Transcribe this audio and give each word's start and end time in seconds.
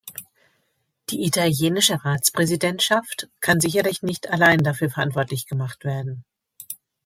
Die 1.11 1.23
italienische 1.25 2.03
Ratspräsidentschaft 2.03 3.29
kann 3.39 3.59
sicherlich 3.59 4.01
nicht 4.01 4.31
allein 4.31 4.63
dafür 4.63 4.89
verantwortlich 4.89 5.45
gemacht 5.45 5.85
werden. 5.85 6.25